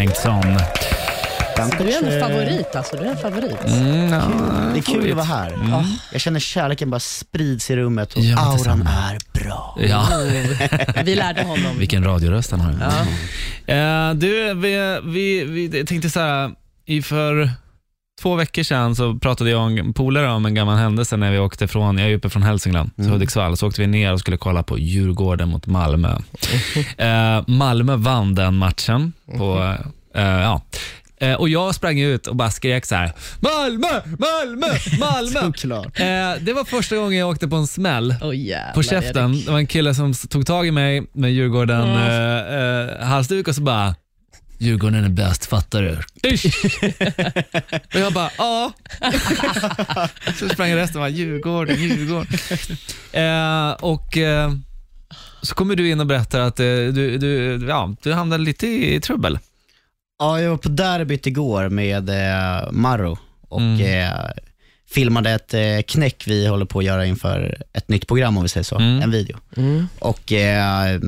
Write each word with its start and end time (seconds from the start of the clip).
Bengtsson. 0.00 0.42
Du 1.78 1.90
är 1.90 2.12
en 2.14 2.20
favorit 2.20 2.76
alltså. 2.76 2.96
Du 2.96 3.02
är 3.06 3.10
en 3.10 3.16
favorit. 3.16 3.64
Mm, 3.66 4.12
ja, 4.12 4.22
Det 4.72 4.78
är 4.78 4.82
kul 4.82 4.94
favorit. 4.94 5.10
att 5.10 5.16
vara 5.16 5.26
här. 5.26 5.84
Jag 6.12 6.20
känner 6.20 6.40
kärleken 6.40 6.90
bara 6.90 7.00
sprids 7.00 7.70
i 7.70 7.76
rummet 7.76 8.14
och 8.14 8.22
Ja, 8.22 8.38
auran 8.38 8.82
är 8.86 9.18
bra. 9.44 9.76
Ja, 9.80 10.08
Vi 11.04 11.14
lärde 11.14 11.42
honom. 11.42 11.78
vilken 11.78 12.04
radioröst 12.04 12.50
han 12.50 12.60
har. 12.60 12.70
Eh, 13.66 14.14
du, 14.14 14.54
vi, 14.54 15.00
vi, 15.04 15.44
vi 15.68 15.84
tänkte 15.86 16.10
så 16.10 16.20
här, 16.20 16.50
i 16.86 17.02
för 17.02 17.50
två 18.22 18.34
veckor 18.34 18.62
sedan 18.62 18.96
så 18.96 19.14
pratade 19.14 19.50
jag 19.50 19.62
och 19.62 19.78
en 19.78 19.92
polare 19.92 20.30
om 20.30 20.46
en 20.46 20.54
gammal 20.54 20.78
händelse 20.78 21.16
när 21.16 21.30
vi 21.30 21.38
åkte 21.38 21.68
från, 21.68 21.98
jag 21.98 22.10
är 22.10 22.14
uppe 22.14 22.30
från 22.30 22.42
Hälsingland, 22.42 22.96
till 22.96 23.08
Hudiksvall, 23.08 23.56
så 23.56 23.66
åkte 23.68 23.80
vi 23.80 23.86
ner 23.86 24.12
och 24.12 24.20
skulle 24.20 24.36
kolla 24.36 24.62
på 24.62 24.78
Djurgården 24.78 25.48
mot 25.48 25.66
Malmö. 25.66 26.16
Eh, 26.98 27.42
Malmö 27.46 27.96
vann 27.96 28.34
den 28.34 28.54
matchen. 28.56 29.12
På, 29.38 29.76
eh, 30.14 30.22
ja. 30.22 30.62
Eh, 31.20 31.34
och 31.34 31.48
jag 31.48 31.74
sprang 31.74 32.00
ut 32.00 32.26
och 32.26 32.36
bara 32.36 32.50
skrek 32.50 32.86
så 32.86 32.94
här: 32.94 33.12
Malmö, 33.40 33.88
Malmö, 34.04 34.66
Malmö. 35.00 35.40
Eh, 35.94 36.40
det 36.40 36.52
var 36.52 36.64
första 36.64 36.96
gången 36.96 37.18
jag 37.18 37.28
åkte 37.28 37.48
på 37.48 37.56
en 37.56 37.66
smäll 37.66 38.14
Åh 38.22 38.36
jävlar, 38.36 38.74
på 38.74 38.82
käften. 38.82 39.34
Erik. 39.34 39.46
Det 39.46 39.52
var 39.52 39.58
en 39.58 39.66
kille 39.66 39.94
som 39.94 40.14
tog 40.14 40.46
tag 40.46 40.66
i 40.66 40.70
mig 40.70 41.02
med 41.12 41.32
Djurgården 41.32 41.88
eh, 41.88 43.00
eh, 43.00 43.06
halsduk 43.06 43.48
och 43.48 43.54
så 43.54 43.62
bara 43.62 43.94
Djurgården 44.60 45.04
är 45.04 45.08
bäst, 45.08 45.46
fattar 45.46 45.82
du? 45.82 45.90
Och 47.94 48.00
jag 48.00 48.12
bara, 48.12 48.30
ja. 48.38 48.72
så 50.38 50.48
sprang 50.48 50.74
resten 50.74 50.96
och 50.96 51.00
bara, 51.02 51.08
Djurgården, 51.08 51.76
Djurgården. 51.82 52.26
Eh, 53.12 53.70
och 53.72 54.16
eh, 54.16 54.52
så 55.42 55.54
kommer 55.54 55.76
du 55.76 55.90
in 55.90 56.00
och 56.00 56.06
berättar 56.06 56.40
att 56.40 56.60
eh, 56.60 56.64
du, 56.66 57.18
du, 57.18 57.66
ja, 57.68 57.94
du 58.02 58.12
hamnade 58.12 58.44
lite 58.44 58.66
i 58.66 59.00
trubbel. 59.00 59.38
Ja, 60.18 60.40
jag 60.40 60.50
var 60.50 60.56
på 60.56 60.68
derbyt 60.68 61.26
igår 61.26 61.68
med 61.68 62.08
eh, 62.08 62.72
Marro 62.72 63.18
och 63.48 63.60
Mm. 63.60 63.80
eh, 64.04 64.12
filmade 64.90 65.30
ett 65.30 65.54
eh, 65.54 65.80
knäck 65.86 66.24
vi 66.26 66.46
håller 66.46 66.64
på 66.66 66.78
att 66.78 66.84
göra 66.84 67.06
inför 67.06 67.62
ett 67.72 67.88
nytt 67.88 68.08
program 68.08 68.36
om 68.36 68.42
vi 68.42 68.48
säger 68.48 68.64
så, 68.64 68.76
Mm. 68.76 69.02
en 69.02 69.10
video. 69.10 69.38
Mm. 69.56 69.86
Och 69.98 70.32
eh, 70.32 71.00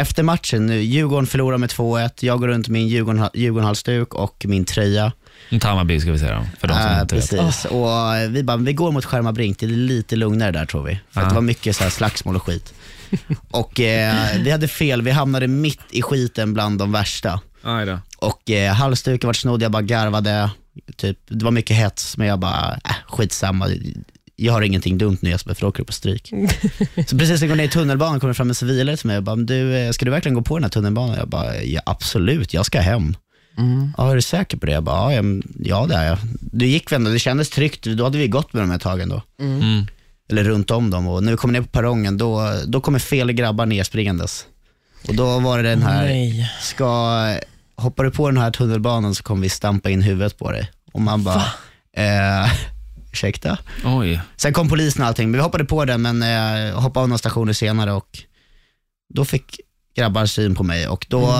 efter 0.00 0.22
matchen, 0.22 0.66
nu, 0.66 0.80
Djurgården 0.82 1.26
förlorar 1.26 1.58
med 1.58 1.70
2-1, 1.70 2.10
jag 2.20 2.40
går 2.40 2.48
runt 2.48 2.68
med 2.68 2.80
min 2.80 2.88
Djurgården, 2.88 3.28
Djurgården-halsduk 3.34 4.14
och 4.14 4.44
min 4.48 4.64
tröja. 4.64 5.12
En 5.48 5.60
Hammarby 5.62 6.00
ska 6.00 6.12
vi 6.12 6.18
säga 6.18 6.36
då, 6.38 6.44
för 6.60 6.68
de 6.68 6.74
som 6.74 6.82
Eh, 6.92 7.00
inte 7.00 7.14
vet. 7.14 7.30
precis. 7.30 7.64
Och 7.64 7.88
vi 8.34 8.42
bara, 8.42 8.56
vi 8.56 8.72
går 8.72 8.92
mot 8.92 9.04
Skärma 9.04 9.32
Brink, 9.32 9.58
det 9.60 9.66
är 9.66 9.68
lite 9.70 10.16
lugnare 10.16 10.50
där 10.50 10.66
tror 10.66 10.82
vi. 10.82 11.00
För 11.10 11.20
att 11.20 11.24
Ja. 11.24 11.28
det 11.28 11.34
var 11.34 11.42
mycket 11.42 11.76
så 11.76 11.82
här 11.82 11.90
slagsmål 11.90 12.36
och 12.36 12.42
skit. 12.46 12.74
och 13.50 13.80
eh, 13.80 14.14
vi 14.40 14.50
hade 14.50 14.68
fel, 14.68 15.02
vi 15.02 15.10
hamnade 15.10 15.46
mitt 15.46 15.80
i 15.90 16.02
skiten 16.02 16.54
bland 16.54 16.78
de 16.78 16.92
värsta. 16.92 17.40
Aj 17.62 17.86
då. 17.86 17.98
Och 18.18 18.50
eh, 18.50 18.72
halsduken 18.72 19.26
vart 19.28 19.36
snodd, 19.36 19.62
jag 19.62 19.72
bara 19.72 19.82
garvade. 19.82 20.50
Typ, 20.96 21.18
det 21.28 21.44
var 21.44 21.50
mycket 21.52 21.76
hets, 21.76 22.16
men 22.16 22.26
jag 22.26 22.38
bara, 22.38 22.72
äh, 22.84 22.90
skitsamma. 23.08 23.68
Jag 24.40 24.52
har 24.52 24.62
ingenting 24.62 24.98
dumt 24.98 25.18
nu 25.20 25.30
Jesper, 25.30 25.54
för 25.54 25.60
då 25.60 25.68
åker 25.68 25.78
du 25.78 25.84
på 25.84 25.92
stryk. 25.92 26.32
så 27.06 27.18
precis 27.18 27.40
när 27.40 27.48
jag 27.48 27.48
går 27.48 27.56
ner 27.56 27.64
i 27.64 27.68
tunnelbanan 27.68 28.20
kommer 28.20 28.28
det 28.28 28.34
fram 28.36 28.48
en 28.48 28.54
civilare 28.54 28.96
till 28.96 29.06
mig 29.06 29.16
och 29.16 29.22
bara, 29.22 29.36
"Men 29.36 29.46
du, 29.46 29.76
eh, 29.76 29.90
ska 29.90 30.04
du 30.04 30.10
verkligen 30.10 30.34
gå 30.34 30.42
på 30.42 30.56
den 30.56 30.64
här 30.64 30.70
tunnelbanan? 30.70 31.16
Jag 31.16 31.28
bara, 31.28 31.62
ja, 31.62 31.80
absolut, 31.86 32.54
jag 32.54 32.66
ska 32.66 32.80
hem. 32.80 33.16
Ja, 33.96 34.10
är 34.10 34.14
du 34.14 34.22
säker 34.22 34.56
på 34.56 34.66
det? 34.66 34.72
Jag 34.72 34.82
bara, 34.84 35.14
ja, 35.14 35.22
ja 35.58 35.86
det 35.86 35.94
är 35.94 36.04
jag. 36.06 36.18
Du 36.40 36.66
gick 36.66 36.92
vi 36.92 36.96
ändå, 36.96 37.10
det 37.10 37.18
kändes 37.18 37.50
tryggt, 37.50 37.84
då 37.84 38.04
hade 38.04 38.18
vi 38.18 38.28
gått 38.28 38.52
med 38.52 38.62
dem 38.62 38.70
ett 38.70 38.82
tag 38.82 39.00
ändå. 39.00 39.22
Mm. 39.40 39.86
Eller 40.30 40.44
runt 40.44 40.70
om 40.70 40.90
dem 40.90 41.06
och 41.08 41.22
när 41.22 41.30
vi 41.30 41.36
kom 41.36 41.52
ner 41.52 41.60
på 41.60 41.68
perrongen, 41.68 42.18
då, 42.18 42.52
då 42.66 42.80
kommer 42.80 42.98
fel 42.98 43.32
grabbar 43.32 43.66
nerspringandes. 43.66 44.46
Och 45.08 45.14
då 45.14 45.38
var 45.38 45.62
det 45.62 45.70
den 45.70 45.82
här, 45.82 46.02
Nej. 46.04 46.50
ska, 46.60 46.88
hoppar 47.76 48.04
du 48.04 48.10
på 48.10 48.30
den 48.30 48.40
här 48.40 48.50
tunnelbanan 48.50 49.14
så 49.14 49.22
kommer 49.22 49.42
vi 49.42 49.48
stampa 49.48 49.90
in 49.90 50.02
huvudet 50.02 50.38
på 50.38 50.52
dig. 50.52 50.70
Och 50.92 51.00
man 51.00 51.24
bara, 51.24 51.44
eh, 51.96 52.50
ursäkta? 53.12 53.58
Oj. 53.84 54.20
Sen 54.36 54.52
kom 54.52 54.68
polisen 54.68 55.02
och 55.02 55.08
allting, 55.08 55.30
men 55.30 55.38
vi 55.38 55.42
hoppade 55.42 55.64
på 55.64 55.84
den 55.84 56.02
men 56.02 56.22
eh, 56.22 56.80
hoppade 56.80 57.02
av 57.02 57.08
några 57.08 57.18
stationer 57.18 57.52
senare 57.52 57.92
och 57.92 58.18
då 59.14 59.24
fick 59.24 59.60
grabbar 59.96 60.26
syn 60.26 60.54
på 60.54 60.62
mig 60.62 60.88
och 60.88 61.06
då 61.08 61.34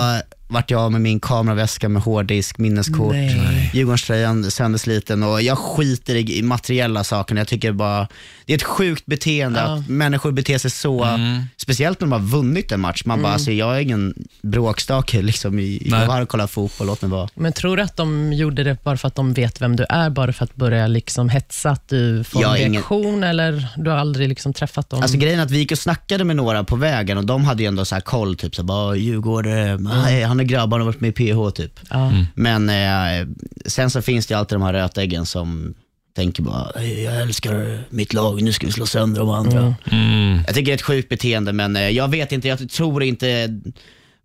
vart 0.51 0.71
jag 0.71 0.91
med 0.91 1.01
min 1.01 1.19
kameraväska 1.19 1.89
med 1.89 2.01
hårddisk, 2.01 2.57
minneskort, 2.57 3.11
Nej. 3.13 3.71
Djurgårdströjan 3.73 4.51
söndersliten 4.51 5.23
och 5.23 5.41
jag 5.41 5.57
skiter 5.57 6.15
i, 6.15 6.41
materiella 6.41 7.03
saker. 7.03 7.35
Jag 7.35 7.47
tycker 7.47 7.71
bara, 7.71 8.07
det 8.45 8.53
är 8.53 8.57
ett 8.57 8.63
sjukt 8.63 9.05
beteende 9.05 9.59
Ja. 9.59 9.65
att 9.75 9.87
människor 9.89 10.31
beter 10.31 10.57
sig 10.57 10.71
så, 10.71 11.03
Mm. 11.03 11.43
speciellt 11.57 11.99
när 12.01 12.07
de 12.07 12.11
har 12.11 12.19
vunnit 12.29 12.71
en 12.71 12.79
match. 12.79 13.01
Man 13.05 13.21
bara, 13.21 13.33
alltså, 13.33 13.51
jag 13.51 13.75
är 13.77 13.79
ingen 13.79 14.13
bråkstake 14.41 15.21
liksom. 15.21 15.59
i- 15.59 15.87
Jag 15.91 16.21
och 16.21 16.29
kollade 16.29 16.47
fotboll, 16.47 16.87
låt 16.87 17.01
mig 17.01 17.11
vara. 17.11 17.29
Men 17.35 17.53
tror 17.53 17.77
du 17.77 17.83
att 17.83 17.97
de 17.97 18.33
gjorde 18.33 18.63
det 18.63 18.83
bara 18.83 18.97
för 18.97 19.07
att 19.07 19.15
de 19.15 19.33
vet 19.33 19.61
vem 19.61 19.75
du 19.75 19.85
är, 19.89 20.09
bara 20.09 20.33
för 20.33 20.43
att 20.43 20.55
börja 20.55 20.87
liksom 20.87 21.29
hetsa, 21.29 21.69
att 21.69 21.89
du 21.89 22.23
får 22.23 22.41
Jag 22.41 22.49
en 22.51 22.55
är 22.55 22.59
ingen- 22.61 22.73
reaktion, 22.73 23.23
eller 23.23 23.67
du 23.77 23.89
har 23.89 23.97
aldrig 23.97 24.29
liksom 24.29 24.53
träffat 24.53 24.89
dem? 24.89 25.01
Alltså 25.01 25.17
grejen 25.17 25.39
är 25.39 25.43
att 25.43 25.51
vi 25.51 25.57
gick 25.57 25.71
och 25.71 25.77
snackade 25.79 26.23
med 26.23 26.35
några 26.35 26.63
på 26.63 26.75
vägen 26.75 27.17
och 27.17 27.25
de 27.25 27.45
hade 27.45 27.63
ju 27.63 27.67
ändå 27.67 27.85
så 27.85 27.95
här 27.95 28.01
koll, 28.01 28.35
typ 28.35 28.55
så 28.55 28.61
här, 28.61 28.67
bara, 28.67 28.95
Djurgården, 28.95 29.89
nej, 30.03 30.23
han 30.23 30.38
är 30.39 30.43
grabbar, 30.43 30.77
han 30.77 30.87
har 30.87 30.93
varit 30.93 31.01
med 31.01 31.09
i 31.19 31.33
PH 31.33 31.51
typ. 31.55 31.79
ja. 31.89 32.11
Men 32.35 32.69
eh, 32.69 33.27
sen 33.65 33.89
så 33.89 34.01
finns 34.01 34.27
det 34.27 34.33
ju 34.33 34.37
alltid 34.39 34.55
de 34.55 34.61
här 34.61 34.73
rötäggen 34.73 35.25
som 35.25 35.73
tänker 36.15 36.43
bara, 36.43 36.71
"Hej, 36.75 37.03
jag 37.03 37.21
älskar 37.21 37.83
mitt 37.89 38.13
lag, 38.13 38.41
nu 38.41 38.53
ska 38.53 38.65
vi 38.67 38.71
slå 38.73 38.85
sönder 38.85 39.19
de 39.19 39.29
andra. 39.29 39.75
Mm. 39.91 40.37
Jag 40.47 40.55
tycker 40.55 40.65
det 40.65 40.71
är 40.71 40.75
ett 40.75 40.81
sjukt 40.81 41.09
beteende, 41.09 41.53
men 41.53 41.75
eh, 41.75 41.89
jag 41.89 42.07
vet 42.07 42.31
inte, 42.31 42.47
jag 42.47 42.69
tror 42.69 43.03
inte 43.03 43.59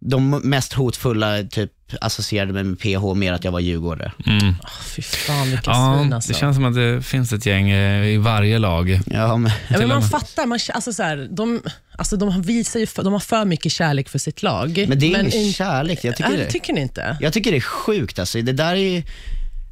de 0.06 0.30
mest 0.30 0.72
hotfulla 0.72 1.42
typ 1.50 1.70
associerade 2.00 2.52
mig 2.52 2.64
med 2.64 2.78
PH 2.80 3.14
mer 3.14 3.32
att 3.32 3.44
jag 3.44 3.52
var 3.52 3.60
djurgårdare. 3.60 4.12
Mm. 4.26 4.54
Fy 4.96 5.02
fan 5.02 5.50
vilka 5.50 5.70
Ja, 5.70 5.96
svin 6.00 6.12
alltså. 6.12 6.32
det 6.32 6.38
känns 6.38 6.56
som 6.56 6.64
att 6.64 6.74
det 6.74 7.02
finns 7.02 7.32
ett 7.32 7.46
gäng 7.46 7.70
eh, 7.70 8.06
i 8.06 8.16
varje 8.16 8.58
lag. 8.58 9.00
Ja, 9.06 9.36
men, 9.36 9.52
Ja, 9.68 9.78
men 9.78 9.88
man 9.88 10.02
fattar, 10.02 10.46
man, 10.46 10.58
alltså 10.74 10.92
så 10.92 11.02
här, 11.02 11.28
de, 11.30 11.62
alltså 11.98 12.16
de, 12.16 12.42
visar 12.42 12.80
ju 12.80 12.86
för, 12.86 13.02
de 13.02 13.12
har 13.12 13.20
för 13.20 13.44
mycket 13.44 13.72
kärlek 13.72 14.08
för 14.08 14.18
sitt 14.18 14.42
lag. 14.42 14.84
men 14.88 14.98
det 14.98 15.06
är 15.06 15.10
ingen 15.20 15.32
in- 15.32 15.52
kärlek, 15.52 16.04
jag 16.04 16.16
tycker 16.16 16.30
Äh, 16.32 16.36
det. 16.38 16.50
tycker 16.50 16.72
ni 16.72 16.80
inte? 16.80 17.16
Jag 17.20 17.32
tycker 17.32 17.50
det 17.50 17.56
är 17.56 17.60
sjukt 17.60 18.18
alltså. 18.18 18.42
Det 18.42 18.52
där 18.52 18.72
är 18.72 18.76
ju, 18.94 19.02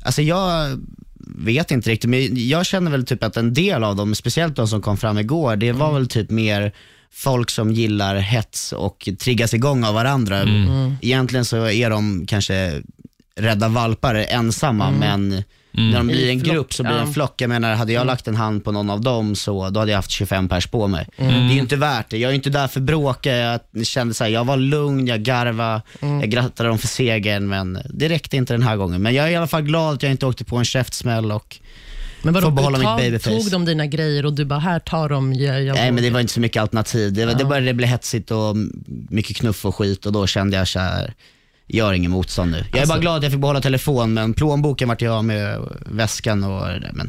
alltså 0.04 0.22
jag 0.22 0.78
vet 1.37 1.71
inte 1.71 1.91
riktigt, 1.91 2.10
men 2.10 2.48
jag 2.48 2.66
känner 2.66 2.91
väl 2.91 3.06
typ 3.06 3.22
att 3.25 3.37
en 3.37 3.54
del 3.54 3.84
av 3.84 3.97
dem, 3.97 4.15
speciellt 4.15 4.56
de 4.56 4.69
som 4.69 4.82
kom 4.82 4.97
fram 4.97 5.19
igår, 5.19 5.56
det 5.56 5.72
var 5.72 5.92
väl 5.92 6.09
typ 6.09 6.31
mer 6.31 6.72
folk 7.12 7.50
som 7.50 7.72
gillar 7.72 8.16
hets 8.16 8.72
och 8.72 9.08
triggas 9.18 9.54
igång 9.54 9.84
av 9.84 9.94
varandra. 9.94 10.42
Egentligen 11.00 11.44
så 11.44 11.68
är 11.68 11.90
de 11.90 12.26
kanske 12.26 12.82
rädda 13.36 13.68
valpar 13.68 14.14
ensamma, 14.14 14.90
men 14.90 15.44
när 15.74 15.98
de 15.98 16.06
blir 16.06 16.16
I 16.16 16.30
en 16.30 16.40
flock, 16.40 16.54
grupp 16.54 16.72
så 16.72 16.82
blir 16.82 16.92
det 16.92 17.00
en 17.00 17.12
flock. 17.12 17.40
Jag 17.40 17.48
menar, 17.48 17.74
hade 17.74 17.92
jag 17.92 18.06
lagt 18.06 18.28
en 18.28 18.36
hand 18.36 18.64
på 18.64 18.72
någon 18.72 18.90
av 18.90 19.00
dem 19.00 19.36
så 19.36 19.70
då 19.70 19.80
hade 19.80 19.92
jag 19.92 19.98
haft 19.98 20.10
25 20.10 20.48
pers 20.48 20.66
på 20.66 20.86
mig. 20.86 21.06
Det 21.16 21.24
är 21.24 21.52
ju 21.52 21.60
inte 21.60 21.76
värt 21.76 22.10
det. 22.10 22.18
Jag 22.18 22.28
är 22.28 22.32
ju 22.32 22.36
inte 22.36 22.50
där 22.50 22.68
för 22.68 22.80
bråka. 22.80 23.36
Jag 23.36 23.86
kände 23.86 24.14
så 24.14 24.24
här, 24.24 24.30
jag 24.30 24.44
var 24.44 24.56
lugn, 24.56 25.06
jag 25.06 25.22
garva, 25.22 25.82
jag 26.00 26.30
grattade 26.30 26.68
dem 26.68 26.78
för 26.78 26.88
segern, 26.88 27.48
men 27.48 27.78
det 27.90 28.08
räckte 28.08 28.36
inte 28.36 28.54
den 28.54 28.62
här 28.62 28.76
gången. 28.76 29.02
Men 29.02 29.14
jag 29.14 29.26
är 29.26 29.30
i 29.30 29.36
alla 29.36 29.46
fall 29.46 29.62
glad 29.62 29.94
att 29.94 30.02
jag 30.02 30.12
inte 30.12 30.26
åkte 30.26 30.44
på 30.44 30.56
en 30.56 30.64
käftsmäll 30.64 31.32
och 31.32 31.58
Men 32.22 32.34
vadå, 32.34 32.47
Får 32.47 32.53
behålla 32.53 32.78
du 32.78 32.84
mitt 32.84 32.88
tog, 32.88 32.99
babyface. 32.99 33.31
tog 33.43 33.50
de 33.50 33.65
dina 33.65 33.87
grejer 33.87 34.27
och 34.27 34.33
du 34.33 34.44
bara, 34.44 34.59
här, 34.59 34.78
ta 34.78 35.09
dem. 35.09 35.33
Jag, 35.33 35.62
jag 35.65 35.75
Nej 35.75 35.93
men 35.93 36.03
det 36.05 36.10
var 36.10 36.21
inte 36.21 36.33
så 36.33 36.41
mycket 36.41 36.62
alternativ. 36.62 37.12
Det, 37.12 37.27
var- 37.27 37.34
det 37.34 37.44
började 37.44 37.75
bli 37.75 37.87
hetsigt 37.87 38.31
och 38.31 38.56
mycket 39.10 39.37
knuff 39.37 39.65
och 39.66 39.77
skit 39.77 40.06
och 40.06 40.12
då 40.12 40.27
kände 40.27 40.56
jag 40.56 40.69
så 40.69 40.78
här, 40.78 41.15
gör 41.66 41.93
ingen 41.93 42.10
motstånd 42.10 42.50
nu. 42.50 42.56
Jag 42.59 42.77
är 42.77 42.81
Alltså- 42.81 42.94
bara 42.94 43.00
glad 43.00 43.16
att 43.16 43.22
jag 43.22 43.33
fick 43.33 43.41
behålla 43.41 43.60
telefon 43.60 44.15
men 44.15 44.34
plånboken 44.34 44.88
vart 44.88 45.03
jag 45.03 45.25
med 45.25 45.59
väskan 45.87 46.44
och 46.44 46.66
men 46.93 47.00